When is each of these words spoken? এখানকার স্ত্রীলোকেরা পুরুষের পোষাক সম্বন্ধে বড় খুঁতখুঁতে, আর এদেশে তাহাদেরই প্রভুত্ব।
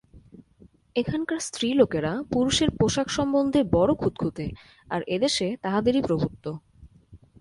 এখানকার 0.95 1.39
স্ত্রীলোকেরা 1.39 2.13
পুরুষের 2.31 2.69
পোষাক 2.71 3.07
সম্বন্ধে 3.09 3.61
বড় 3.71 3.91
খুঁতখুঁতে, 3.95 4.45
আর 4.87 5.01
এদেশে 5.07 5.47
তাহাদেরই 5.63 6.01
প্রভুত্ব। 6.01 6.45